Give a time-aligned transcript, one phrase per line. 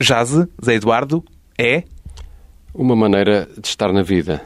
[0.00, 1.24] Jazz, Zé Eduardo,
[1.56, 1.84] é
[2.74, 4.42] Uma maneira de estar na vida.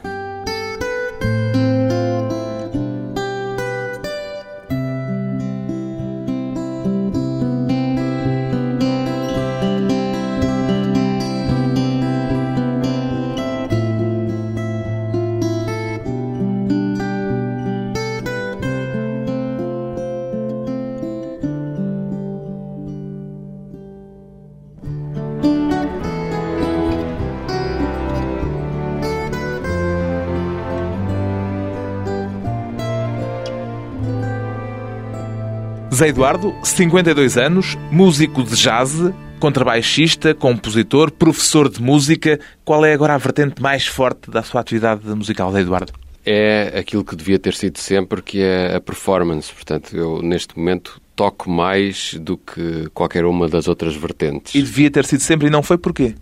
[35.99, 42.39] Zé Eduardo, 52 anos, músico de jazz, contrabaixista, compositor, professor de música.
[42.63, 45.91] Qual é agora a vertente mais forte da sua atividade musical, Zé Eduardo?
[46.25, 49.51] É aquilo que devia ter sido sempre, que é a performance.
[49.53, 54.55] Portanto, eu neste momento toco mais do que qualquer uma das outras vertentes.
[54.55, 56.15] E devia ter sido sempre e não foi porquê?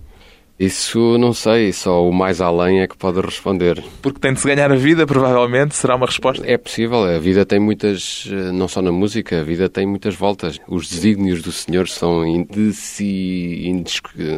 [0.60, 3.84] Isso não sei, só o mais além é que pode responder.
[4.02, 6.44] Porque tem de se ganhar a vida, provavelmente, será uma resposta.
[6.50, 10.16] É possível, a vida tem muitas, eh, não só na música, a vida tem muitas
[10.16, 10.58] voltas.
[10.68, 13.72] Os desígnios do Senhor são indeci...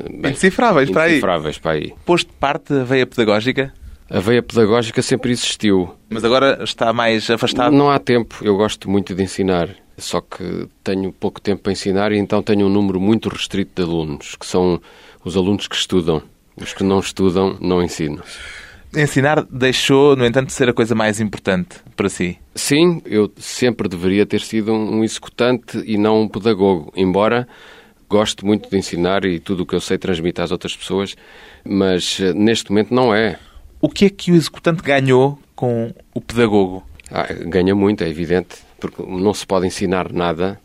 [0.09, 1.09] bem, Indecifráveis, para aí.
[1.11, 1.93] indecifráveis para aí.
[2.05, 3.73] Posto de parte a veia pedagógica,
[4.09, 5.89] A veia pedagógica sempre existiu.
[6.09, 7.73] mas agora está mais afastado.
[7.73, 8.35] Não há tempo.
[8.41, 12.65] Eu gosto muito de ensinar, só que tenho pouco tempo para ensinar e então tenho
[12.65, 14.81] um número muito restrito de alunos, que são
[15.23, 16.21] os alunos que estudam.
[16.55, 18.21] Os que não estudam, não ensino.
[18.95, 22.37] Ensinar deixou, no entanto, de ser a coisa mais importante para si.
[22.55, 27.47] Sim, eu sempre deveria ter sido um executante e não um pedagogo, embora
[28.09, 31.15] goste muito de ensinar e tudo o que eu sei transmito às outras pessoas,
[31.63, 33.37] mas eh, neste momento não é.
[33.79, 36.83] O que é que o executante ganhou com o pedagogo?
[37.11, 40.59] Ah, ganha muito, é evidente, porque não se pode ensinar nada,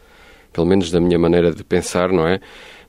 [0.52, 2.40] pelo menos da minha maneira de pensar, não é?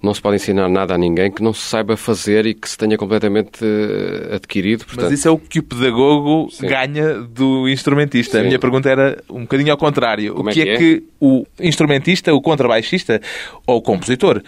[0.05, 2.77] Não se pode ensinar nada a ninguém que não se saiba fazer e que se
[2.77, 4.85] tenha completamente eh, adquirido.
[4.85, 6.67] Portanto, Mas isso é o que o pedagogo Sim.
[6.67, 8.37] ganha do instrumentista.
[8.37, 8.47] A Sim.
[8.47, 10.35] minha pergunta era um bocadinho ao contrário.
[10.35, 10.77] Como o é que que é, é?
[10.77, 13.19] que o instrumentista, o contrabaixista
[13.65, 14.43] ou o compositor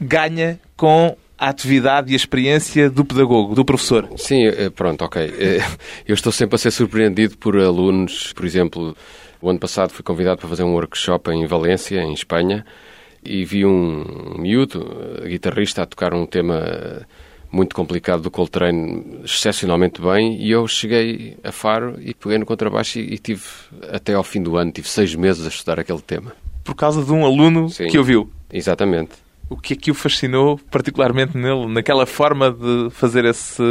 [0.00, 4.08] ganha com a atividade e a experiência do pedagogo, do professor?
[4.16, 5.22] Sim, eh, pronto, ok.
[5.22, 5.60] Eh,
[6.04, 8.32] Eu estou sempre a ser surpreendido por alunos.
[8.32, 8.96] Por exemplo,
[9.40, 12.66] o ano passado fui convidado para fazer um workshop em Valência, em Espanha,
[13.26, 14.86] e vi um miúdo,
[15.22, 17.02] eh, guitarrista, a tocar um tema eh,
[17.50, 22.98] muito complicado do Coltrane, excepcionalmente bem, e eu cheguei a Faro e peguei no contrabaixo
[22.98, 23.42] e, e tive,
[23.90, 26.32] até ao fim do ano, tive seis meses a estudar aquele tema.
[26.64, 27.86] Por causa de um aluno Sim.
[27.86, 28.30] que ouviu.
[28.52, 29.26] Exatamente.
[29.48, 33.62] O que é que o fascinou particularmente nele, naquela forma de fazer esse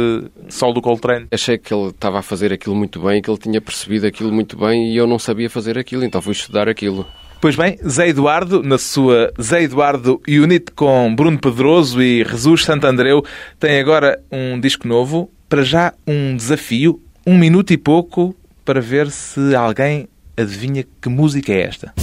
[0.48, 1.26] sol do Coltrane?
[1.30, 4.56] Achei que ele estava a fazer aquilo muito bem, que ele tinha percebido aquilo muito
[4.56, 7.06] bem e eu não sabia fazer aquilo, então fui estudar aquilo.
[7.46, 13.24] Pois bem, Zé Eduardo, na sua Zé Eduardo Unit com Bruno Pedroso e Jesus Santandreu,
[13.60, 15.30] tem agora um disco novo.
[15.48, 18.34] Para já, um desafio, um minuto e pouco,
[18.64, 21.94] para ver se alguém adivinha que música é esta.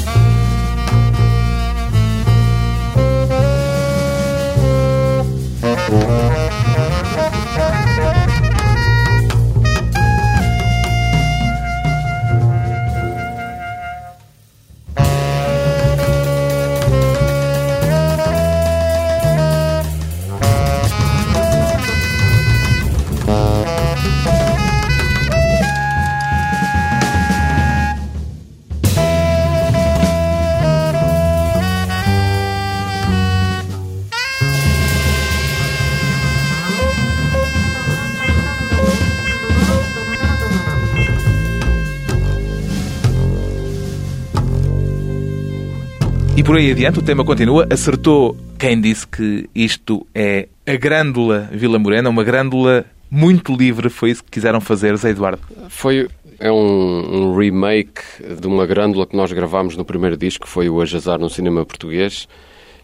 [46.53, 47.67] Por aí adiante, o tema continua.
[47.67, 53.89] Acertou quem disse que isto é a grândula Vila Morena, uma grândula muito livre.
[53.89, 55.41] Foi isso que quiseram fazer, Zé Eduardo.
[55.67, 56.07] Foi
[56.39, 58.03] é um, um remake
[58.39, 61.65] de uma grândula que nós gravámos no primeiro disco, que foi o Ajazar no cinema
[61.65, 62.27] português,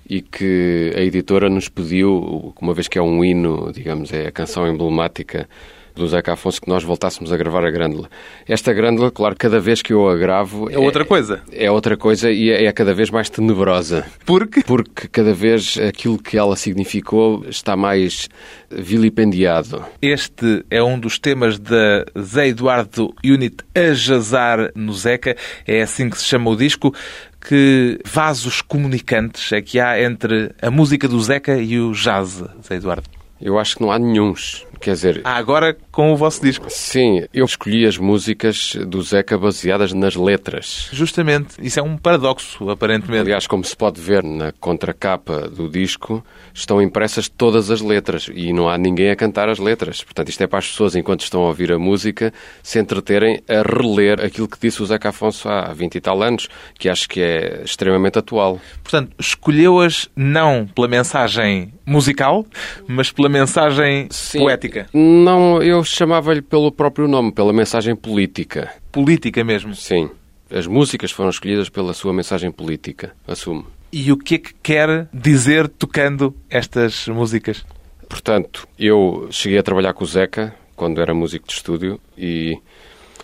[0.09, 4.32] e que a editora nos pediu, uma vez que é um hino, digamos, é a
[4.32, 5.47] canção emblemática
[5.96, 8.09] do Zeca Afonso, que nós voltássemos a gravar a grândula.
[8.47, 10.70] Esta grândula, claro, cada vez que eu a gravo...
[10.72, 11.41] É outra coisa.
[11.52, 14.06] É outra coisa e é, é cada vez mais tenebrosa.
[14.26, 18.30] Porque Porque cada vez aquilo que ela significou está mais
[18.70, 19.84] vilipendiado.
[20.02, 25.36] Este é um dos temas da Zé Eduardo Unit a jazar no Zeca.
[25.68, 26.94] É assim que se chama o disco.
[27.41, 32.76] Que vasos comunicantes é que há entre a música do Zeca e o jazz, Zé
[32.76, 33.08] Eduardo?
[33.41, 34.66] Eu acho que não há nenhuns.
[34.79, 36.67] Quer dizer, Há agora com o vosso disco.
[36.69, 40.87] Sim, eu escolhi as músicas do Zeca baseadas nas letras.
[40.93, 41.55] Justamente.
[41.61, 43.23] Isso é um paradoxo, aparentemente.
[43.23, 46.23] Aliás, como se pode ver na contracapa do disco,
[46.53, 50.01] estão impressas todas as letras e não há ninguém a cantar as letras.
[50.01, 52.31] Portanto, isto é para as pessoas, enquanto estão a ouvir a música,
[52.63, 56.47] se entreterem a reler aquilo que disse o Zeca Afonso há 20 e tal anos,
[56.75, 58.57] que acho que é extremamente atual.
[58.81, 62.45] Portanto, escolheu-as não pela mensagem musical,
[62.87, 64.40] mas pela mensagem Sim.
[64.40, 64.87] poética.
[64.93, 68.74] Não, eu chamava-lhe pelo próprio nome, pela mensagem política.
[68.91, 69.76] Política mesmo.
[69.76, 70.09] Sim.
[70.52, 73.68] As músicas foram escolhidas pela sua mensagem política, assumo.
[73.91, 77.66] E o que é que quer dizer tocando estas músicas?
[78.08, 82.58] Portanto, eu cheguei a trabalhar com o Zeca quando era músico de estúdio e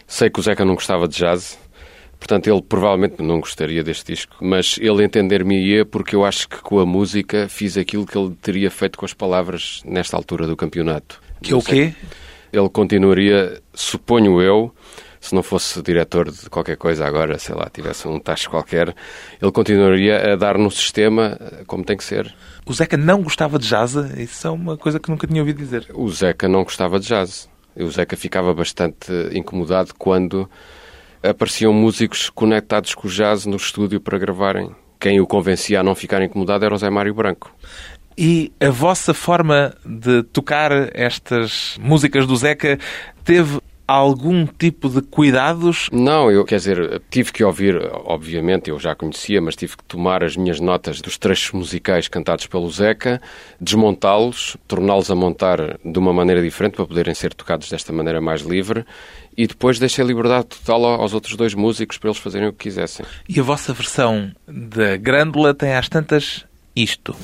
[0.05, 1.57] sei que o Zeca não gostava de jazz.
[2.19, 6.79] Portanto, ele provavelmente não gostaria deste disco, mas ele entender-me-ia porque eu acho que com
[6.79, 11.21] a música fiz aquilo que ele teria feito com as palavras nesta altura do campeonato.
[11.41, 11.93] Que é o quê?
[12.55, 14.73] Ele continuaria, suponho eu,
[15.19, 18.95] se não fosse diretor de qualquer coisa agora, sei lá, tivesse um tacho qualquer,
[19.41, 21.37] ele continuaria a dar no sistema
[21.67, 22.33] como tem que ser.
[22.65, 23.95] O Zeca não gostava de jazz?
[24.17, 25.87] Isso é uma coisa que nunca tinha ouvido dizer.
[25.93, 27.49] O Zeca não gostava de jazz.
[27.75, 30.49] O Zeca ficava bastante incomodado quando
[31.21, 34.73] apareciam músicos conectados com o jazz no estúdio para gravarem.
[34.97, 37.51] Quem o convencia a não ficar incomodado era o Zé Mário Branco.
[38.17, 42.79] E a vossa forma de tocar estas músicas do Zeca
[43.23, 45.89] teve algum tipo de cuidados?
[45.91, 50.23] Não, eu, quer dizer, tive que ouvir, obviamente, eu já conhecia, mas tive que tomar
[50.23, 53.21] as minhas notas dos trechos musicais cantados pelo Zeca,
[53.59, 58.41] desmontá-los, torná-los a montar de uma maneira diferente para poderem ser tocados desta maneira mais
[58.41, 58.85] livre
[59.37, 63.05] e depois deixei liberdade total aos outros dois músicos para eles fazerem o que quisessem.
[63.27, 66.45] E a vossa versão da Grândola tem às tantas
[66.75, 67.15] isto.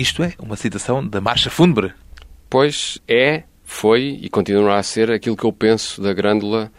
[0.00, 1.92] Isto é uma citação da Marcha Fúnebre.
[2.48, 6.72] Pois é, foi e continuará a ser aquilo que eu penso da Grândola,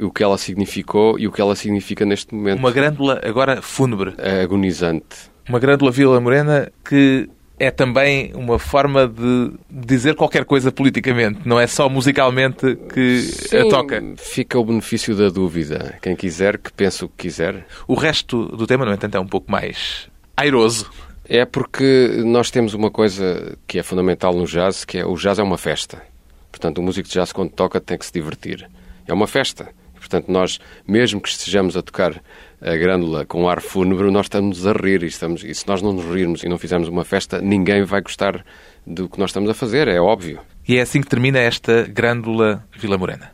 [0.00, 2.58] o que ela significou e o que ela significa neste momento.
[2.58, 4.14] Uma grândola agora fúnebre.
[4.42, 5.30] Agonizante.
[5.46, 7.28] Uma grândola Vila Morena que
[7.58, 13.58] é também uma forma de dizer qualquer coisa politicamente, não é só musicalmente que Sim,
[13.58, 14.02] a toca.
[14.16, 15.98] Fica o benefício da dúvida.
[16.00, 17.66] Quem quiser, que pense o que quiser.
[17.86, 20.90] O resto do tema, no entanto, é um pouco mais airoso.
[21.34, 25.38] É porque nós temos uma coisa que é fundamental no jazz, que é o jazz
[25.38, 26.02] é uma festa.
[26.50, 28.68] Portanto, o músico de jazz, quando toca, tem que se divertir.
[29.06, 29.70] É uma festa.
[29.94, 32.22] Portanto, nós, mesmo que estejamos a tocar
[32.60, 35.02] a grândola com ar fúnebre, nós estamos a rir.
[35.02, 38.02] E, estamos, e se nós não nos rirmos e não fizermos uma festa, ninguém vai
[38.02, 38.44] gostar
[38.86, 40.38] do que nós estamos a fazer, é óbvio.
[40.68, 43.32] E é assim que termina esta grândola Vila Morena.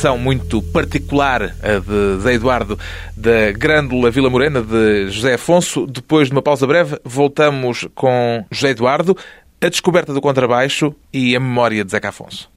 [0.00, 2.78] Versão muito particular, de Zé Eduardo,
[3.14, 5.86] da Grândola Vila Morena, de José Afonso.
[5.86, 9.14] Depois de uma pausa breve, voltamos com José Eduardo,
[9.60, 12.50] a descoberta do contrabaixo e a memória de Zeca Afonso.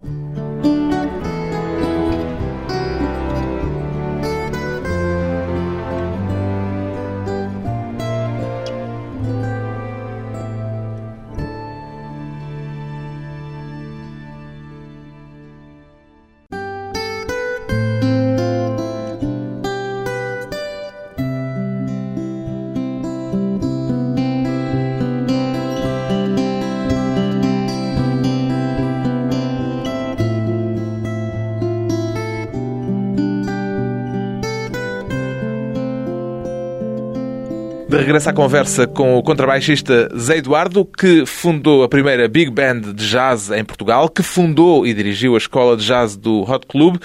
[37.94, 42.80] De regresso à conversa com o contrabaixista Zé Eduardo, que fundou a primeira Big Band
[42.92, 47.00] de jazz em Portugal, que fundou e dirigiu a escola de jazz do Hot Club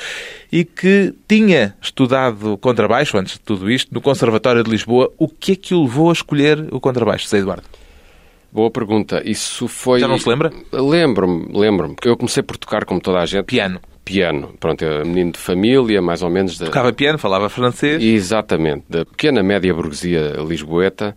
[0.50, 5.12] e que tinha estudado contrabaixo, antes de tudo isto, no Conservatório de Lisboa.
[5.18, 7.64] O que é que o levou a escolher o contrabaixo, Zé Eduardo?
[8.50, 9.21] Boa pergunta.
[9.26, 10.00] Isso foi.
[10.00, 10.50] Já não se lembra?
[10.73, 11.97] Lembro-me, lembro-me.
[12.02, 13.45] Eu comecei por tocar, como toda a gente.
[13.45, 13.78] Piano.
[14.09, 14.55] Piano.
[14.59, 16.57] Pronto, eu, menino de família, mais ou menos.
[16.57, 18.03] Tocava piano, falava francês.
[18.03, 18.85] Exatamente.
[18.88, 21.15] Da pequena média burguesia lisboeta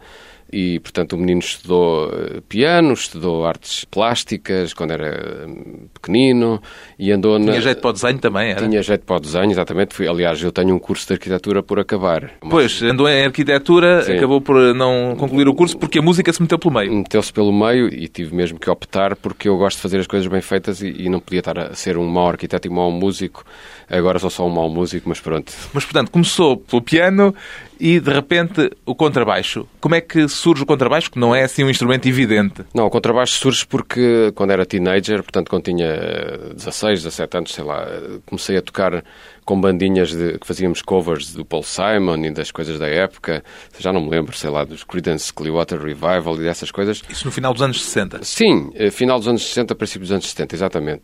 [0.52, 6.62] e, portanto, o menino estudou eh, piano, estudou artes plásticas quando era hum, pequenino
[7.00, 7.60] e andou Tinha na...
[7.60, 8.68] jeito para o desenho também, era?
[8.68, 9.94] Tinha jeito para o desenho, exatamente.
[9.94, 12.32] Fui, aliás, eu tenho um curso de arquitetura por acabar.
[12.42, 14.18] Pois, andou em arquitetura, Sim.
[14.18, 16.94] acabou por não concluir o curso porque a música se meteu pelo meio.
[16.94, 20.28] Meteu-se pelo meio e tive mesmo que optar porque eu gosto de fazer as coisas
[20.28, 22.92] bem feitas e, e não podia estar a ser um mau arquiteto e um mau
[22.92, 23.44] músico.
[23.90, 25.52] Agora sou só um mau músico, mas pronto.
[25.74, 27.34] Mas, portanto, começou pelo piano
[27.82, 29.68] e, de repente, o contrabaixo.
[29.80, 32.64] Como é que surge o contrabaixo, que não é assim um instrumento evidente?
[32.76, 37.52] Não, o contrabaixo surge porque quando era teenager, portanto quando tinha eh, 16, 17 anos,
[37.52, 37.88] sei lá,
[38.28, 39.04] comecei a tocar
[39.44, 43.44] com bandinhas de, que fazíamos covers do Paul Simon e das coisas da época.
[43.80, 47.02] Já não me lembro, sei lá, dos Creedence Clearwater Revival e dessas coisas.
[47.10, 48.24] Isso no final dos anos 60.
[48.24, 51.04] Sim, eh, final dos anos 60, princípio dos anos 70, exatamente.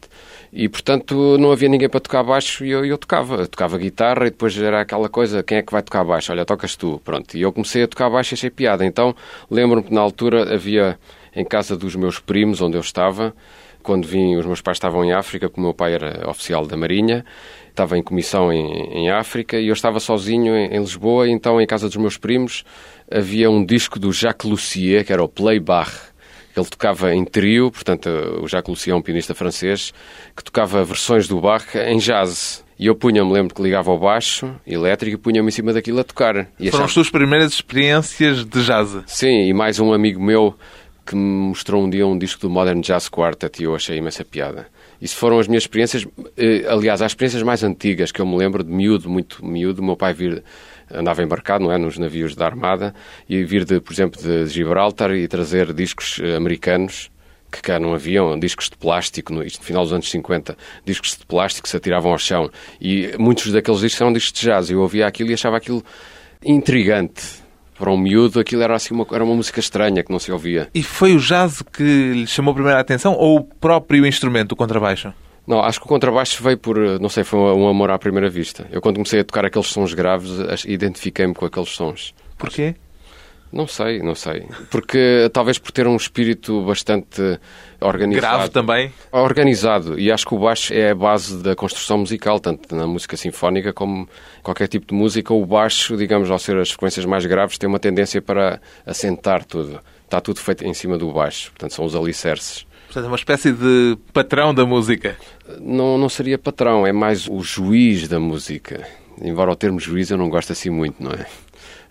[0.51, 3.35] E, portanto, não havia ninguém para tocar baixo e eu, eu tocava.
[3.35, 6.31] Eu tocava guitarra e depois era aquela coisa, quem é que vai tocar baixo?
[6.31, 7.01] Olha, tocas tu.
[7.03, 7.35] Pronto.
[7.37, 8.85] E eu comecei a tocar baixo e achei piada.
[8.85, 9.15] Então,
[9.49, 10.97] lembro-me que na altura havia,
[11.35, 13.33] em casa dos meus primos, onde eu estava,
[13.83, 16.75] quando vim, os meus pais estavam em África, porque o meu pai era oficial da
[16.75, 17.23] Marinha,
[17.69, 21.65] estava em comissão em, em África e eu estava sozinho em, em Lisboa, então em
[21.65, 22.65] casa dos meus primos
[23.09, 26.06] havia um disco do Jacques Lussier, que era o Play Bar.
[26.59, 28.07] Ele tocava em trio, portanto,
[28.41, 29.93] o Jacques Lussier é um pianista francês,
[30.35, 32.65] que tocava versões do Bach em jazz.
[32.79, 36.03] E eu punha-me, lembro que ligava ao baixo elétrico e punha-me em cima daquilo a
[36.03, 36.35] tocar.
[36.59, 38.97] E Foram achava- as suas primeiras experiências de jazz.
[39.07, 40.53] Sim, e mais um amigo meu
[41.05, 44.25] que me mostrou um dia um disco do Modern Jazz Quartet e eu achei imensa
[44.25, 44.67] piada.
[45.01, 48.63] Isso foram as minhas experiências, eh, aliás, as experiências mais antigas que eu me lembro
[48.63, 50.43] de miúdo, muito miúdo, meu pai vir,
[50.91, 52.93] andava embarcado, não é, nos navios da Armada,
[53.27, 57.09] e vir, de, por exemplo, de Gibraltar e trazer discos eh, americanos,
[57.51, 61.17] que cá não haviam, discos de plástico, no, isto no final dos anos 50, discos
[61.17, 64.69] de plástico que se atiravam ao chão, e muitos daqueles discos eram discos de jazz,
[64.69, 65.83] eu ouvia aquilo e achava aquilo
[66.43, 67.45] intrigante.
[67.77, 70.67] Para um miúdo, aquilo era assim uma, era uma música estranha que não se ouvia.
[70.73, 74.55] E foi o jazz que lhe chamou primeiro a atenção ou o próprio instrumento, o
[74.55, 75.13] contrabaixo?
[75.47, 78.29] Não, acho que o contrabaixo veio por, eh, não sei, foi um amor à primeira
[78.29, 78.67] vista.
[78.69, 80.29] Eu quando comecei a tocar aqueles sons graves,
[80.65, 82.13] identifiquei-me com aqueles sons.
[82.37, 82.75] Porquê?
[83.51, 84.45] Não sei, não sei.
[84.69, 87.39] Porque talvez por ter um espírito bastante
[87.79, 88.21] organizado.
[88.21, 88.91] Grave também?
[89.11, 89.97] Organizado.
[89.97, 93.71] E acho que o baixo é a base da construção musical, tanto na música sinfónica
[93.71, 94.07] como
[94.43, 95.33] qualquer tipo de música.
[95.33, 99.79] O baixo, digamos, ao ser as frequências mais graves, tem uma tendência para assentar tudo.
[100.03, 101.51] Está tudo feito em cima do baixo.
[101.51, 102.67] Portanto, são os alicerces.
[102.87, 105.17] Portanto, é uma espécie de patrão da música.
[105.59, 108.87] Não, não seria patrão, é mais o juiz da música.
[109.21, 111.25] Embora o termo juiz eu não gosto assim muito, não é?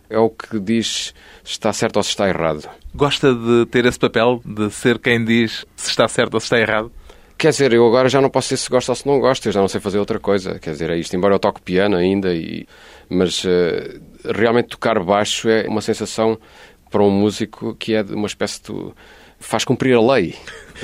[0.09, 1.12] É o que diz
[1.45, 2.69] se está certo ou se está errado.
[2.95, 6.59] Gosta de ter esse papel de ser quem diz se está certo ou se está
[6.59, 6.91] errado?
[7.37, 9.53] Quer dizer, eu agora já não posso dizer se gosto ou se não gosto, eu
[9.53, 10.59] já não sei fazer outra coisa.
[10.59, 12.67] Quer dizer, é isto, embora eu toque piano ainda, e...
[13.11, 16.38] mas eh, realmente tocar baixo é uma sensação
[16.91, 18.93] para um músico que é uma espécie de...
[19.38, 20.35] faz cumprir a lei.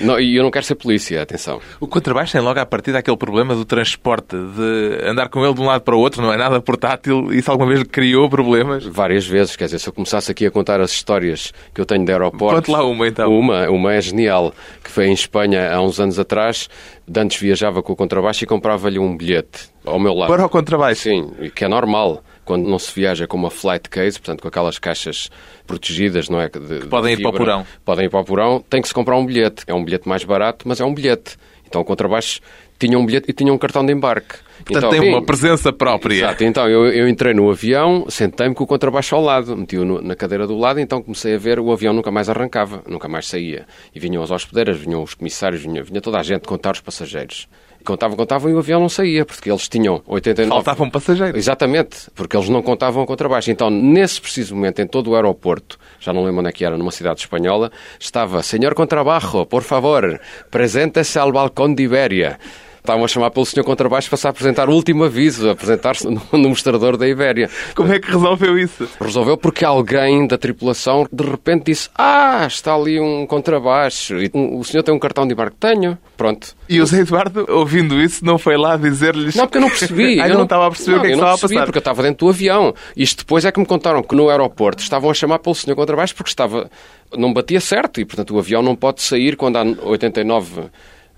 [0.00, 1.60] Não, e eu não quero ser polícia, atenção.
[1.80, 5.60] O contrabaixo tem logo à partida aquele problema do transporte, de andar com ele de
[5.60, 7.32] um lado para o outro, não é nada portátil.
[7.32, 8.84] Isso alguma vez criou problemas?
[8.84, 12.04] Várias vezes, quer dizer, se eu começasse aqui a contar as histórias que eu tenho
[12.04, 12.66] de aeroportos...
[12.66, 13.30] Conte lá uma, então.
[13.30, 16.68] Uma, uma é genial, que foi em Espanha há uns anos atrás.
[17.06, 20.28] De Antes viajava com o contrabaixo e comprava-lhe um bilhete ao meu lado.
[20.28, 21.02] Para o contrabaixo?
[21.02, 22.22] Sim, que é normal.
[22.44, 25.30] Quando não se viaja com uma flight case, portanto com aquelas caixas
[25.66, 26.48] protegidas, não é?
[26.48, 27.66] De, de podem ir para o fibra, porão.
[27.84, 29.64] Podem ir para o porão, tem que se comprar um bilhete.
[29.66, 31.36] É um bilhete mais barato, mas é um bilhete.
[31.66, 32.40] Então o contrabaixo
[32.78, 34.36] tinha um bilhete e tinha um cartão de embarque.
[34.64, 36.14] Portanto, então, tem uma presença própria.
[36.14, 40.14] Exato, então eu, eu entrei no avião, sentei-me com o contrabaixo ao lado, meti-o na
[40.14, 43.66] cadeira do lado, então comecei a ver, o avião nunca mais arrancava, nunca mais saía.
[43.94, 47.48] E vinham as hospedeiras, vinham os comissários, vinha, vinha toda a gente contar os passageiros.
[47.84, 50.62] Contavam, contavam e o avião não saía, porque eles tinham 89...
[50.62, 51.36] Faltava um passageiro.
[51.36, 53.50] Exatamente, porque eles não contavam a contrabaixo.
[53.50, 56.76] Então, nesse preciso momento, em todo o aeroporto, já não lembro onde é que era,
[56.76, 60.20] numa cidade espanhola, estava Senhor Contrabajo, por favor,
[60.50, 62.38] presente-se ao balcão de Ibéria.
[62.82, 66.48] Estavam a chamar pelo senhor contrabaixo para se apresentar o último aviso, apresentar-se no, no
[66.48, 67.48] mostrador da Ibéria.
[67.76, 68.88] Como é que resolveu isso?
[69.00, 74.16] Resolveu porque alguém da tripulação de repente disse: Ah, está ali um contrabaixo.
[74.20, 75.56] E o senhor tem um cartão de embarque?
[75.60, 75.96] Tenho.
[76.16, 76.56] Pronto.
[76.68, 79.36] E o Zé Eduardo, ouvindo isso, não foi lá dizer-lhes.
[79.36, 80.20] Não, porque eu não percebi.
[80.20, 81.54] Ainda eu não estava a perceber o que é que eu não estava a percebi,
[81.54, 81.66] passar.
[81.66, 82.74] porque eu estava dentro do avião.
[82.96, 86.16] Isto depois é que me contaram que no aeroporto estavam a chamar pelo senhor contrabaixo
[86.16, 86.68] porque estava.
[87.16, 90.62] não batia certo e, portanto, o avião não pode sair quando há 89.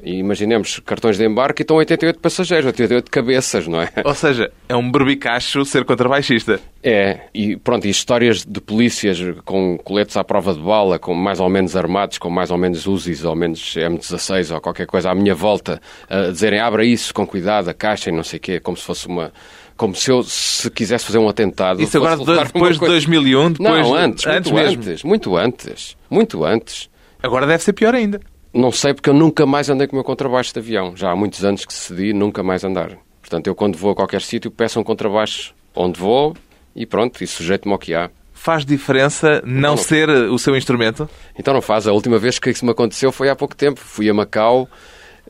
[0.02, 3.90] Imaginemos cartões de embarque e estão 88 passageiros, 88 cabeças, não é?
[4.04, 6.60] Ou seja, é um berbicacho ser contrabaixista.
[6.82, 11.40] É, e pronto, e histórias de polícias com coletes à prova de bala, com mais
[11.40, 15.14] ou menos armados, com mais ou menos Uzis, ou menos M16 ou qualquer coisa à
[15.14, 18.60] minha volta, a dizerem abra isso com cuidado, a caixa e não sei o quê,
[18.60, 19.32] como se fosse uma.
[19.76, 21.82] Como se eu, se quisesse fazer um atentado.
[21.82, 24.82] Isso agora, depois de coisa- 2001, depois Não, antes, antes muito mesmo.
[24.90, 26.90] antes, muito antes, muito antes.
[27.20, 28.20] Agora deve ser pior ainda.
[28.54, 30.96] Não sei porque eu nunca mais andei com o meu contrabaixo de avião.
[30.96, 32.96] Já há muitos anos que decidi nunca mais andar.
[33.20, 36.36] Portanto, eu quando vou a qualquer sítio peço um contrabaixo onde vou
[36.76, 38.10] e pronto, e sujeito-me ao que há.
[38.32, 39.76] Faz diferença não, Não.
[39.76, 41.08] ser o seu instrumento?
[41.38, 41.86] Então não faz.
[41.88, 43.80] A última vez que isso me aconteceu foi há pouco tempo.
[43.80, 44.68] Fui a Macau,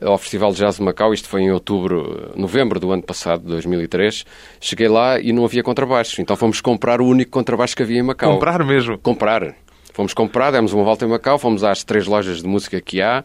[0.01, 4.25] ao Festival de Jazz de Macau, isto foi em outubro, novembro do ano passado, 2003.
[4.59, 6.21] Cheguei lá e não havia contrabaixo.
[6.21, 8.33] Então fomos comprar o único contrabaixo que havia em Macau.
[8.33, 8.97] Comprar mesmo.
[8.97, 9.55] Comprar.
[9.95, 13.23] Fomos comprar, demos uma volta em Macau, fomos às três lojas de música que há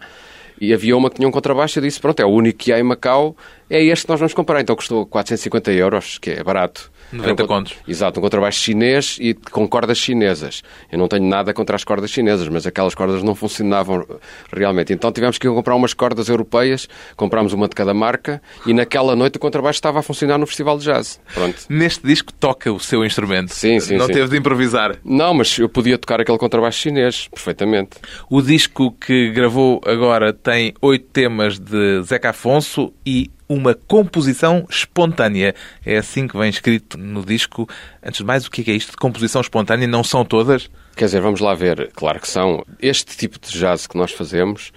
[0.61, 1.81] e havia uma que tinha um contrabaixo.
[1.81, 3.37] Eu disse: Pronto, é o único que há em Macau,
[3.69, 4.61] é este que nós vamos comprar.
[4.61, 6.89] Então custou 450 euros, que é barato.
[7.13, 7.75] 90 Era um con- contos.
[7.87, 10.63] Exato, um contrabaixo chinês e com cordas chinesas.
[10.91, 14.07] Eu não tenho nada contra as cordas chinesas, mas aquelas cordas não funcionavam
[14.53, 14.93] realmente.
[14.93, 19.37] Então tivemos que comprar umas cordas europeias, comprámos uma de cada marca e naquela noite
[19.37, 21.21] o contrabaixo estava a funcionar no Festival de Jazz.
[21.35, 21.57] Pronto.
[21.69, 23.51] Neste disco toca o seu instrumento.
[23.53, 24.13] Sim, sim, Não sim.
[24.13, 24.97] teve de improvisar.
[25.05, 27.97] Não, mas eu podia tocar aquele contrabaixo chinês, perfeitamente.
[28.29, 35.55] O disco que gravou agora tem oito temas de Zeca Afonso e uma composição espontânea.
[35.85, 37.69] É assim que vem escrito no disco.
[38.01, 39.89] Antes de mais, o que é isto de composição espontânea?
[39.89, 40.71] Não são todas?
[40.95, 41.91] Quer dizer, vamos lá ver.
[41.93, 42.65] Claro que são.
[42.81, 44.71] Este tipo de jazz que nós fazemos,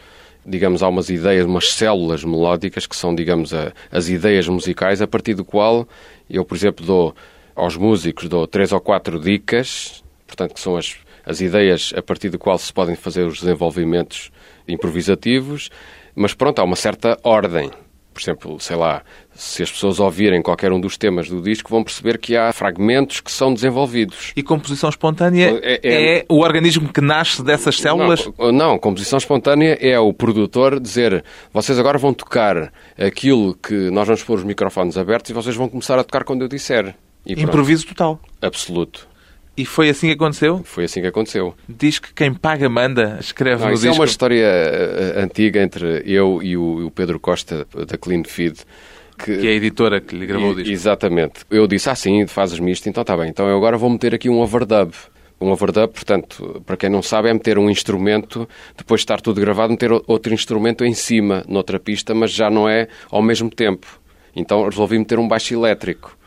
[0.44, 5.08] digamos, há umas ideias, umas células melódicas que são, digamos, a- as ideias musicais, a
[5.08, 5.88] partir do qual
[6.28, 7.16] eu, por exemplo, dou
[7.56, 12.30] aos músicos, dou três ou quatro dicas, portanto, que são as, as ideias a partir
[12.30, 14.32] do qual se podem fazer os desenvolvimentos
[14.68, 15.70] improvisativos,
[16.16, 17.70] mas pronto, há uma certa ordem.
[18.14, 19.02] Por exemplo, sei lá,
[19.34, 23.20] se as pessoas ouvirem qualquer um dos temas do disco, vão perceber que há fragmentos
[23.20, 24.32] que são desenvolvidos.
[24.36, 28.30] E composição espontânea É- é, é- o organismo que nasce dessas células?
[28.38, 34.08] Não, não, composição espontânea é o produtor dizer vocês agora vão tocar aquilo que nós
[34.08, 36.96] vamos pôr os microfones abertos e vocês vão começar a tocar quando eu disser.
[37.26, 38.20] Improviso total.
[38.42, 39.08] Absoluto.
[39.56, 40.62] E foi assim que aconteceu?
[40.64, 41.54] Foi assim que aconteceu.
[41.70, 44.02] Diz que quem paga manda, escreve Não, no isso é disco.
[44.02, 48.58] uma história eh, antiga entre eu e o, o Pedro Costa da Clean Feed.
[49.16, 50.72] Que é a editora que lhe gravou o E- disco.
[50.72, 51.42] Exatamente.
[51.52, 53.30] Eu disse, ah sim, fazes-me isto, então está bem.
[53.30, 54.92] Então eu agora vou meter aqui um overdub.
[55.40, 59.40] Um overdub, portanto, para quem não sabe, é meter um instrumento, depois de estar tudo
[59.40, 63.52] gravado, meter o- outro instrumento em cima, noutra pista, mas já não é ao mesmo
[63.52, 63.86] tempo.
[64.36, 66.18] Então resolvi meter um baixo elétrico.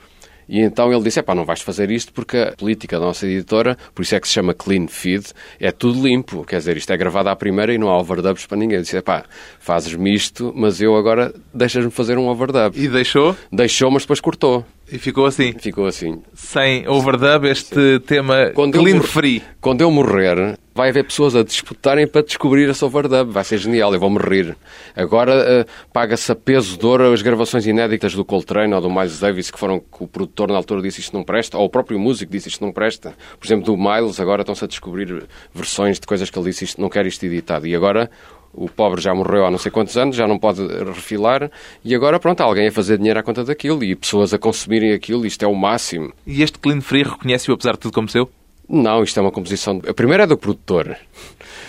[0.49, 3.77] E então ele disse, pá, não vais fazer isto porque a política da nossa editora,
[3.95, 5.27] por isso é que se chama Clean Feed,
[5.59, 6.45] é tudo limpo.
[6.45, 8.77] Quer dizer, isto é gravado à primeira e não há overdubs para ninguém.
[8.77, 9.25] Eu disse, pá,
[9.59, 12.77] fazes-me isto, mas eu agora deixas-me fazer um overdub.
[12.77, 14.65] E deixou Deixou, mas depois cortou.
[14.91, 15.53] E ficou assim.
[15.59, 16.23] Ficou assim.
[16.33, 19.43] Sem overdub, este tema Quando clean free.
[19.61, 23.33] Quando eu morrer, vai haver pessoas a disputarem para descobrir esse overdub.
[23.33, 24.57] Vai ser genial, eu vou-me rir.
[24.95, 29.19] Agora eh, paga-se a peso de ouro as gravações inéditas do Coltrane ou do Miles
[29.19, 31.99] Davis, que foram que o produtor na altura disse isto não presta, ou o próprio
[31.99, 33.15] músico disse isto não presta.
[33.41, 36.81] Por exemplo, do Miles, agora estão-se a descobrir versões de coisas que ele disse isto
[36.81, 37.67] não quer isto editado.
[37.67, 38.09] E agora
[38.57, 41.51] o pobre já morreu há não sei quantos anos, já não pode refilar,
[41.85, 44.93] e agora pronto, há alguém a fazer dinheiro à conta daquilo e pessoas a consumirem
[44.93, 46.13] aquilo, isto é o máximo.
[46.27, 48.31] E este clean free reconhece-o apesar de tudo como seu?
[48.69, 49.81] Não, isto é uma composição.
[49.89, 50.97] A primeira é do produtor.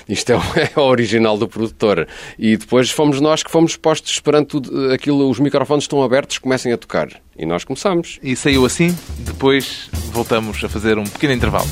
[0.09, 2.07] Isto é o, é o original do produtor.
[2.39, 6.73] E depois fomos nós que fomos postos perante tudo aquilo, os microfones estão abertos, comecem
[6.73, 7.09] a tocar.
[7.37, 8.19] E nós começamos.
[8.23, 8.95] E saiu assim.
[9.19, 11.69] Depois voltamos a fazer um pequeno intervalo.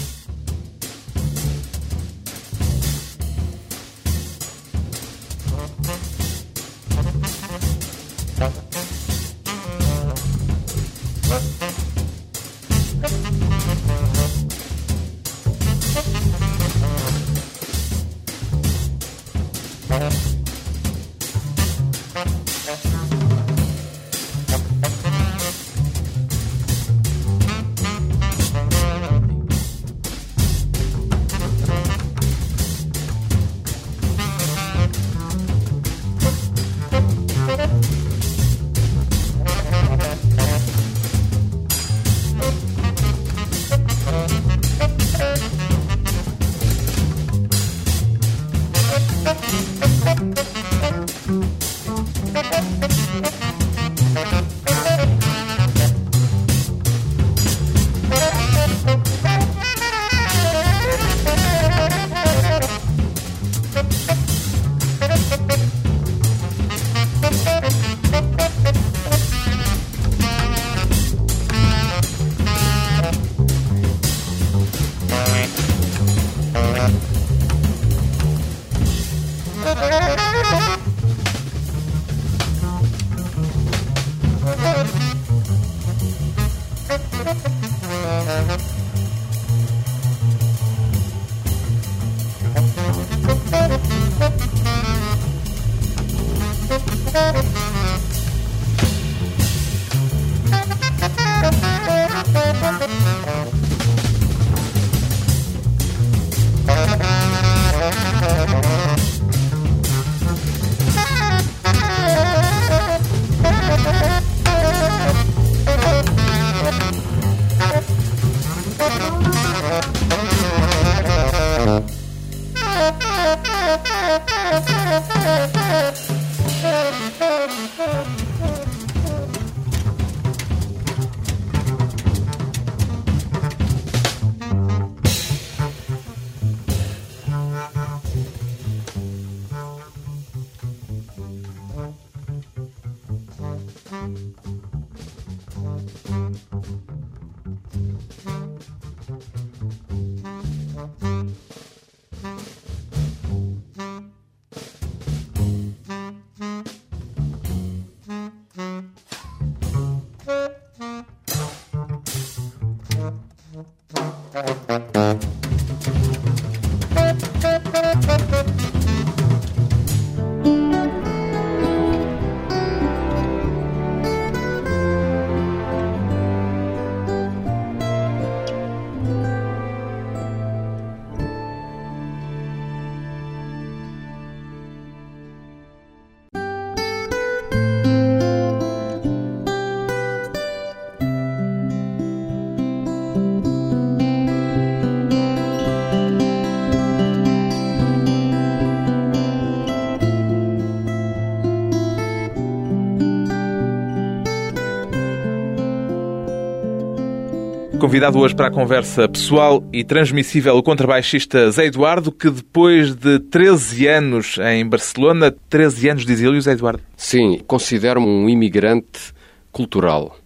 [207.79, 213.19] Convidado hoje para a conversa pessoal e transmissível o contrabaixista Zé Eduardo, que depois de
[213.19, 216.81] 13 anos em Barcelona, 13 anos de exílio, Zé Eduardo?
[216.95, 219.13] Sim, considero-me um imigrante
[219.51, 220.17] cultural.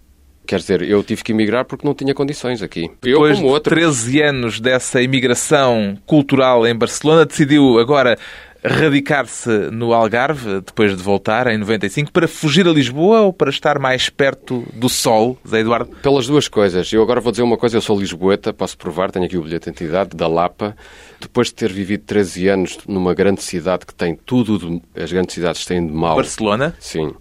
[0.48, 2.90] Quer dizer, eu tive que emigrar porque não tinha condições aqui.
[3.02, 3.76] Depois eu, como de outro.
[3.76, 8.18] 13 anos dessa imigração cultural em Barcelona, decidiu agora
[8.64, 13.80] radicar-se no Algarve, depois de voltar em 95, para fugir a Lisboa ou para estar
[13.80, 15.96] mais perto do sol, Zé Eduardo?
[16.02, 16.92] Pelas duas coisas.
[16.92, 19.66] Eu agora vou dizer uma coisa, eu sou lisboeta, posso provar, tenho aqui o bilhete
[19.66, 20.76] de identidade da Lapa.
[21.20, 25.34] Depois de ter vivido 13 anos numa grande cidade que tem tudo, de, as grandes
[25.34, 26.16] cidades têm de mal.
[26.16, 26.76] Barcelona?
[26.80, 27.14] Sim.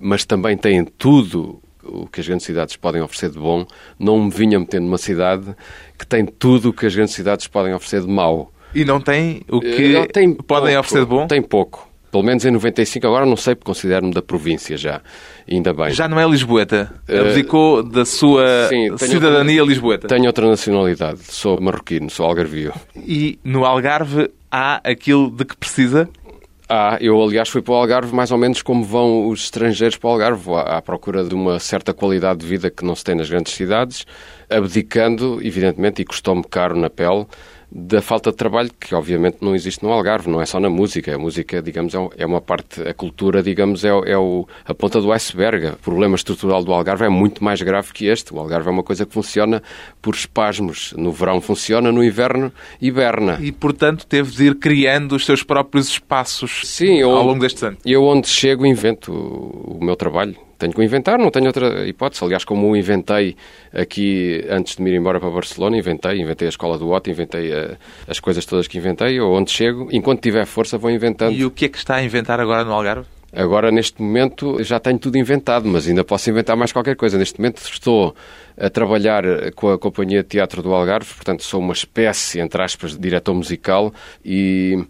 [0.00, 3.66] Mas também têm tudo o que as grandes cidades podem oferecer de bom,
[3.98, 5.54] não me vinha metendo numa cidade
[5.98, 8.51] que tem tudo o que as grandes cidades podem oferecer de mau.
[8.74, 11.26] E não tem o que Eh, tem podem pouco, oferecer de bom?
[11.26, 11.88] Tem pouco.
[12.10, 15.00] Pelo menos em 95, agora não sei, porque considero-me da província já.
[15.50, 15.92] Ainda bem.
[15.92, 16.92] Já não é lisboeta.
[17.08, 20.08] Eh, Abdicou da sua sim, cidadania lisboeta.
[20.08, 21.20] Tenho outra nacionalidade.
[21.22, 22.72] Sou marroquino, sou algarvio.
[22.94, 26.06] E no Algarve há aquilo de que precisa?
[26.68, 30.08] Ah, eu aliás fui para o Algarve mais ou menos como vão os estrangeiros para
[30.08, 33.14] o Algarve, à, à procura de uma certa qualidade de vida que não se tem
[33.14, 34.06] nas grandes cidades,
[34.50, 37.26] abdicando, evidentemente, e custou-me caro na pele,
[37.74, 41.14] da falta de trabalho que obviamente não existe no Algarve, não é só na música.
[41.14, 45.00] A música, digamos, é é uma parte, a cultura, digamos, é, é o, a ponta
[45.00, 45.68] do iceberg.
[45.68, 48.34] O problema estrutural do Algarve é muito mais grave que este.
[48.34, 49.62] O Algarve é uma coisa que funciona
[50.02, 50.92] por espasmos.
[50.98, 53.38] No verão funciona, no inverno hiberna.
[53.40, 57.62] E, portanto, teve de ir criando os seus próprios espaços Sim, eu- ao longo destes
[57.62, 57.78] anos.
[57.86, 60.36] Eu, onde chego, invento o meu trabalho.
[60.62, 62.24] Tenho que o inventar, não tenho outra hipótese.
[62.24, 63.34] Aliás, como o inventei
[63.74, 67.52] aqui antes de me ir embora para Barcelona, inventei, inventei a escola do Otto, inventei
[67.52, 69.18] eh, as coisas todas que inventei.
[69.18, 71.32] Eu, onde chego, enquanto tiver força, vou inventando.
[71.32, 73.08] E o que é que está a inventar agora no Algarve?
[73.32, 77.18] Agora, neste momento, já tenho tudo inventado, mas ainda posso inventar mais qualquer coisa.
[77.18, 78.14] Neste momento estou
[78.56, 79.24] a trabalhar
[79.56, 83.34] com a Companhia de Teatro do Algarve, portanto sou uma espécie, entre aspas, de diretor
[83.34, 83.92] musical
[84.24, 84.84] e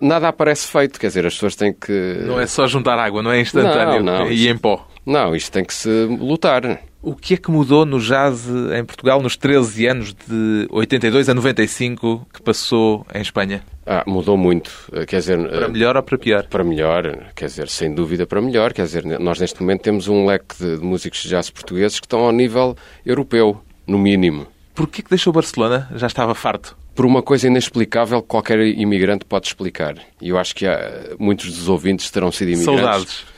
[0.00, 0.98] nada aparece feito.
[0.98, 2.24] Quer dizer, as pessoas têm que...
[2.26, 4.88] Não é só juntar água, não é instantâneo Não, não, e em pó.
[5.04, 5.88] Não, isto tem que se
[6.20, 6.80] lutar.
[7.02, 8.46] O que é que mudou no jazz
[8.78, 13.64] em Portugal nos 13 anos de 82 a 95 que passou em Espanha?
[13.84, 14.70] Ah, mudou muito.
[14.92, 16.46] Eh, Quer dizer, Para eh, melhor ou para pior?
[16.48, 18.72] para melhor, quer dizer, sem dúvida para melhor.
[18.72, 22.06] Quer dizer, nós neste momento temos um leque de, de músicos de jazz portugueses que
[22.06, 24.46] estão ao nível europeu, no mínimo.
[24.72, 25.88] Porquê que deixou Barcelona?
[25.96, 26.76] Já estava farto.
[26.94, 29.96] Por uma coisa inexplicável que qualquer imigrante pode explicar.
[30.20, 32.80] E eu acho que há, muitos dos ouvintes terão sido imigrantes.
[32.80, 33.31] Saudades.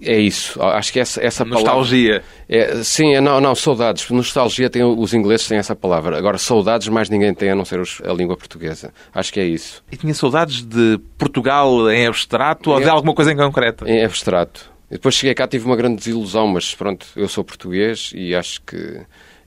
[0.00, 0.60] É isso.
[0.62, 1.62] Acho que essa, essa palavra...
[1.72, 2.22] Nostalgia.
[2.48, 4.08] É, sim, é, não, não, saudades.
[4.10, 6.18] Nostalgia tem, os ingleses têm essa palavra.
[6.18, 8.92] Agora, saudades mais ninguém tem a não ser os- a língua portuguesa.
[9.14, 9.82] Acho que é isso.
[9.90, 12.88] E tinha saudades de Portugal em abstrato ou de É.
[12.90, 13.86] alguma coisa em concreto?
[13.88, 14.70] Em abstrato.
[14.90, 18.60] E depois cheguei cá, tive uma grande desilusão, mas pronto, eu sou português e acho
[18.62, 19.00] que,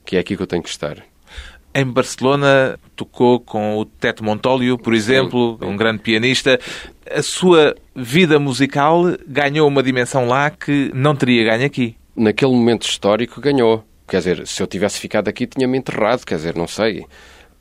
[0.04, 0.98] que é aqui que eu tenho que estar.
[1.74, 6.60] Em Barcelona tocou com o Teto Montólio, por exemplo, um grande pianista.
[7.10, 11.96] A sua vida musical ganhou uma dimensão lá que não teria ganho aqui.
[12.16, 13.84] Naquele momento histórico ganhou.
[14.08, 17.06] Quer dizer, se eu tivesse ficado aqui, tinha-me enterrado, quer dizer, não sei.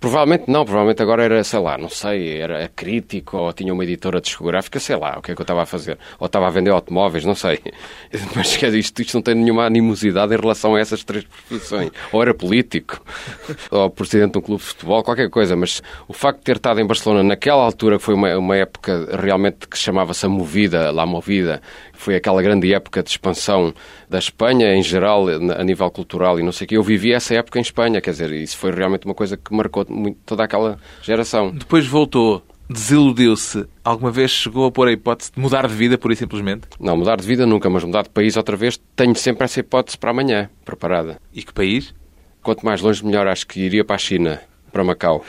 [0.00, 4.20] Provavelmente não, provavelmente agora era, sei lá, não sei, era crítico ou tinha uma editora
[4.20, 5.98] discográfica, sei lá, o que é que eu estava a fazer.
[6.20, 7.60] Ou estava a vender automóveis, não sei.
[8.36, 11.90] Mas isto, isto não tem nenhuma animosidade em relação a essas três profissões.
[12.12, 13.02] Ou era político,
[13.72, 15.56] ou presidente de um clube de futebol, qualquer coisa.
[15.56, 19.18] Mas o facto de ter estado em Barcelona naquela altura, que foi uma, uma época
[19.20, 21.60] realmente que chamava-se a Movida, La Movida,
[21.98, 23.74] foi aquela grande época de expansão
[24.08, 26.76] da Espanha em geral, a nível cultural e não sei o quê.
[26.76, 29.84] Eu vivi essa época em Espanha, quer dizer, isso foi realmente uma coisa que marcou
[29.88, 31.50] muito toda aquela geração.
[31.50, 36.12] Depois voltou desiludiu-se, alguma vez chegou a pôr a hipótese de mudar de vida, pura
[36.12, 36.68] e simplesmente?
[36.78, 39.96] Não, mudar de vida nunca, mas mudar de país outra vez, tenho sempre essa hipótese
[39.96, 41.18] para amanhã, preparada.
[41.32, 41.94] E que país?
[42.42, 43.26] Quanto mais longe, melhor.
[43.26, 45.24] Acho que iria para a China, para Macau.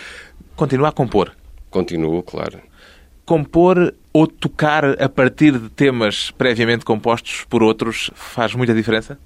[0.55, 1.31] Continua a compor.
[1.69, 2.59] Continuo, claro.
[3.29, 9.19] Compor ou tocar a partir de temas previamente compostos por outros faz muita diferença?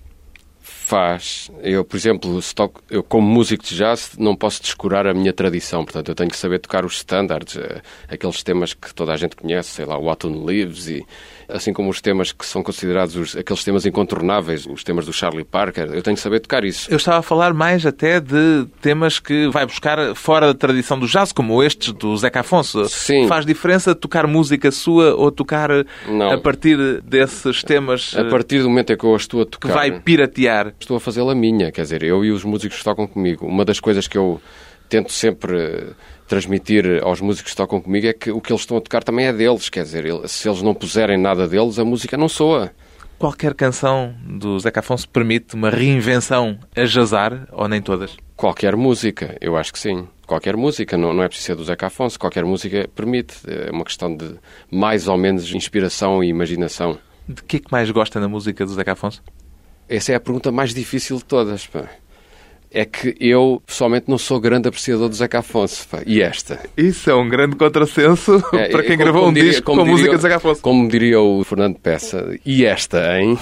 [0.84, 1.50] Faz.
[1.62, 5.84] Eu, por exemplo, toco, eu como músico de jazz não posso descurar a minha tradição,
[5.86, 9.36] portanto eu tenho que saber tocar os standards, eh, aqueles temas que toda a gente
[9.36, 11.06] conhece, sei lá, o Autumn Leaves e
[11.48, 15.44] assim como os temas que são considerados os, aqueles temas incontornáveis, os temas do Charlie
[15.44, 16.92] Parker, eu tenho que saber tocar isso.
[16.92, 21.08] Eu estava a falar mais até de temas que vai buscar fora da tradição do
[21.08, 22.86] jazz, como estes do Zeca Afonso.
[22.86, 23.28] Sim.
[23.28, 25.70] Faz diferença tocar música sua ou tocar
[26.08, 26.32] Não.
[26.32, 29.74] a partir desses temas A partir do momento em que eu estou a que tocar,
[29.74, 30.73] vai piratear?
[30.80, 33.46] Estou a fazê-la minha, quer dizer, eu e os músicos que tocam comigo.
[33.46, 34.42] Uma das coisas que eu
[34.90, 35.88] tento sempre eh,
[36.28, 39.26] transmitir aos músicos que tocam comigo é que o que eles estão a tocar também
[39.26, 42.72] é deles, quer dizer, se eles não puserem nada deles, a música não soa.
[43.18, 48.18] Qualquer canção do Zeca Afonso permite uma reinvenção a jazar ou nem todas?
[48.36, 50.08] Qualquer música, eu acho que sim.
[50.28, 53.36] Qualquer música, não, não é preciso ser do Zeca Afonso, qualquer música permite.
[53.48, 54.36] É uma questão de
[54.70, 56.98] mais ou menos inspiração e imaginação.
[57.28, 59.24] De que é que mais gosta na música do Zeca Afonso?
[59.96, 61.68] Essa é a pergunta mais difícil de todas.
[61.68, 61.84] Pá.
[62.72, 65.88] É que eu, pessoalmente, não sou grande apreciador do Zeca Afonso.
[65.88, 66.02] Pá.
[66.08, 66.60] E esta?
[66.76, 69.78] Isso é um grande contrassenso É, para quem como- gravou como um diria- disco com
[69.78, 70.62] diria- música de Zeca Afonso.
[70.62, 73.38] Como diria o Fernando Peça, e esta, hein?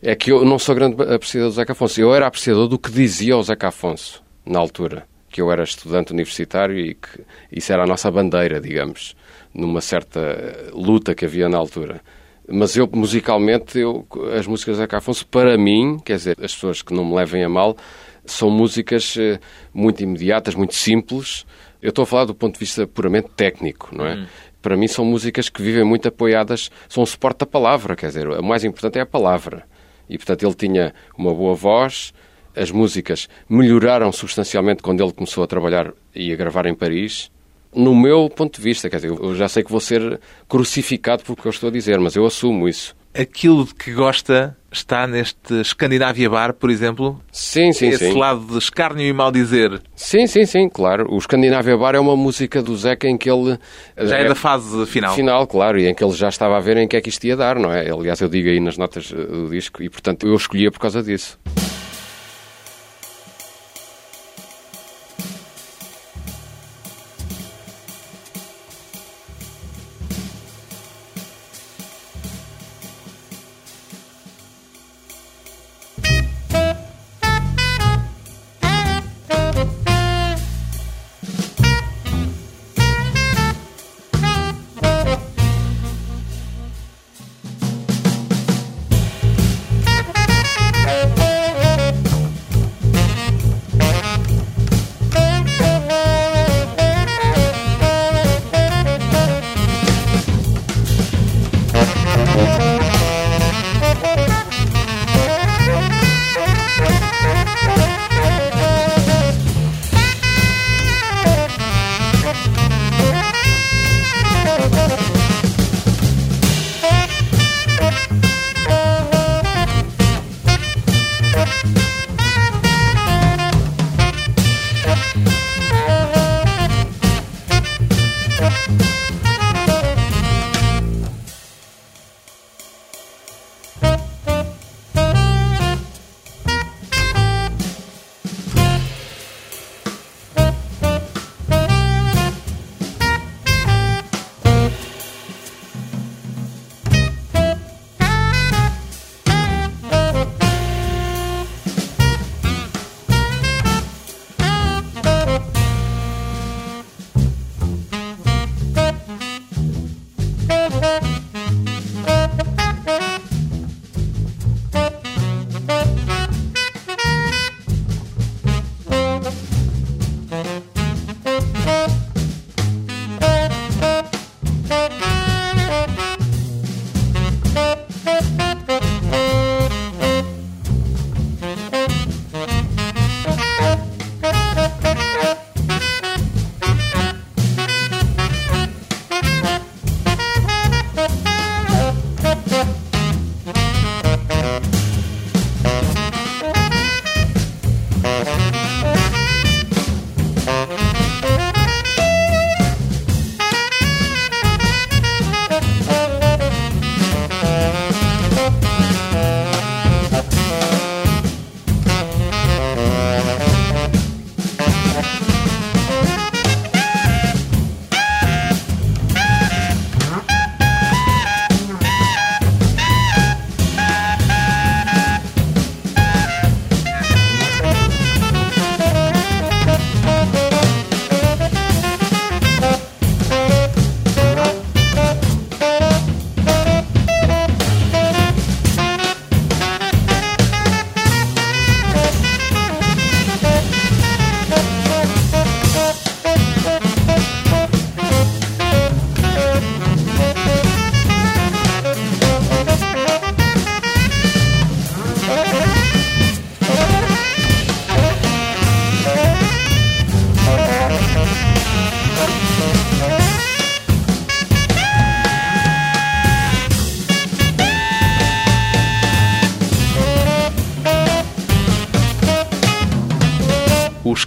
[0.00, 2.00] É que eu não sou grande apreciador do Zeca Afonso.
[2.00, 5.04] Eu era apreciador do que dizia o Zeca Afonso, na altura.
[5.30, 7.08] Que eu era estudante universitário e que
[7.52, 9.14] isso era a nossa bandeira, digamos,
[9.54, 12.00] numa certa luta que havia na altura.
[12.48, 16.82] Mas eu, musicalmente, eu, as músicas do Zeca Afonso, para mim, quer dizer, as pessoas
[16.82, 17.76] que não me levem a mal,
[18.24, 19.38] são músicas eh,
[19.72, 21.46] muito imediatas, muito simples.
[21.80, 24.26] Eu estou a falar do ponto de vista puramente técnico, não é?
[24.60, 28.28] Para mim são músicas que vivem muito apoiadas, são o suporte da palavra, quer dizer,
[28.28, 29.64] o mais importante é a palavra.
[30.08, 32.12] E, portanto, ele tinha uma boa voz,
[32.54, 37.30] as músicas melhoraram substancialmente quando ele começou a trabalhar e a gravar em Paris.
[37.74, 41.32] No meu ponto de vista, quer dizer, eu já sei que vou ser crucificado por
[41.32, 42.94] o que eu estou a dizer, mas eu assumo isso.
[43.14, 47.20] Aquilo de que gosta está neste Scandinavia Bar, por exemplo?
[47.30, 48.18] Sim, sim, Esse sim.
[48.18, 51.06] lado de escárnio e mal dizer Sim, sim, sim, claro.
[51.14, 53.58] O Scandinavia Bar é uma música do Zeca em que ele...
[53.98, 55.14] já é da fase final.
[55.14, 57.24] Final, claro, e em que ele já estava a ver em que é que isto
[57.26, 57.90] ia dar, não é?
[57.90, 61.02] Aliás, eu digo aí nas notas eh, do disco, e portanto eu escolhia por causa
[61.02, 61.38] disso.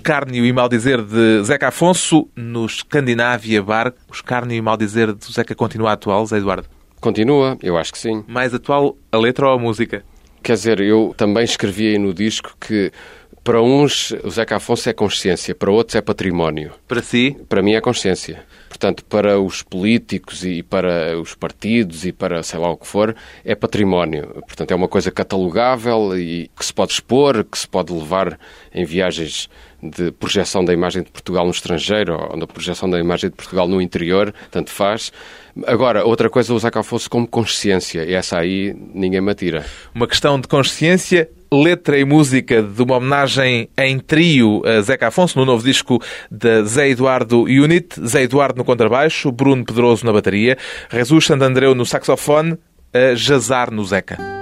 [0.06, 3.92] Escárnio e maldizer de Zeca Afonso no Scandinavia Bar.
[4.08, 6.68] O escárnio e maldizer do Zeca continua atual, Zé Eduardo?
[7.02, 8.24] Continua, eu acho que sim.
[8.28, 10.06] Mais atual a letra ou a música?
[10.44, 12.92] Quer dizer, eu também escrevi aí no disco que
[13.44, 16.74] para uns o Zeca Afonso é consciência, para outros é património.
[16.88, 17.36] Para si?
[17.50, 18.44] Para mim é consciência.
[18.70, 23.16] Portanto, para os políticos e para os partidos e para sei lá o que for,
[23.44, 24.44] é património.
[24.46, 28.38] Portanto, é uma coisa catalogável e que se pode expor, que se pode levar
[28.74, 29.50] em viagens
[29.90, 33.68] de projeção da imagem de Portugal no estrangeiro ou da projeção da imagem de Portugal
[33.68, 35.12] no interior, tanto faz.
[35.66, 39.66] Agora, outra coisa usar Afonso como consciência, e essa aí ninguém me atira.
[39.94, 45.40] Uma questão de consciência, letra e música de uma homenagem em trio a Zeca Afonso
[45.40, 50.58] no novo disco de Zé Eduardo Unit, Zé Eduardo no contrabaixo, Bruno Pedroso na bateria,
[50.92, 52.58] Jesus Santandreu no saxofone,
[52.94, 54.35] a Jazar no Zeca.